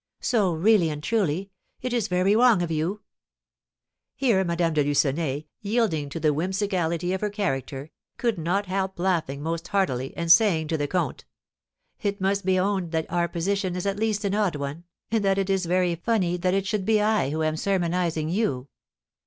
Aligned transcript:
So, 0.21 0.51
really 0.51 0.89
and 0.89 1.03
truly, 1.03 1.51
it 1.79 1.93
is 1.93 2.07
very 2.07 2.35
wrong 2.35 2.63
of 2.63 2.71
you" 2.71 3.03
Here 4.15 4.43
Madame 4.43 4.73
de 4.73 4.83
Lucenay, 4.83 5.45
yielding 5.61 6.09
to 6.09 6.19
the 6.19 6.33
whimsicality 6.33 7.13
of 7.13 7.21
her 7.21 7.29
character, 7.29 7.91
could 8.17 8.39
not 8.39 8.65
help 8.65 8.97
laughing 8.97 9.43
most 9.43 9.67
heartily, 9.67 10.11
and 10.17 10.31
saying 10.31 10.69
to 10.69 10.77
the 10.79 10.87
comte: 10.87 11.25
"It 12.01 12.19
must 12.19 12.43
be 12.45 12.57
owned 12.57 12.91
that 12.93 13.05
our 13.13 13.27
position 13.27 13.75
is 13.75 13.85
at 13.85 13.99
least 13.99 14.25
an 14.25 14.33
odd 14.33 14.55
one, 14.55 14.85
and 15.11 15.23
that 15.23 15.37
it 15.37 15.51
is 15.51 15.67
very 15.67 15.93
funny 15.93 16.35
that 16.35 16.55
it 16.55 16.65
should 16.65 16.83
be 16.83 16.99
I 16.99 17.29
who 17.29 17.43
am 17.43 17.55
sermonising 17.55 18.27
you." 18.29 18.69